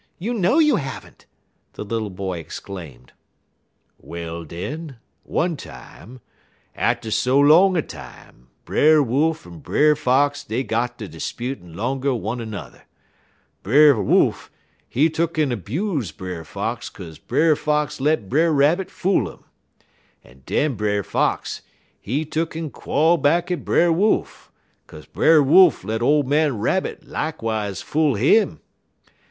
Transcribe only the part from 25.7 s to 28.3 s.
let ole man Rabbit lakwise fool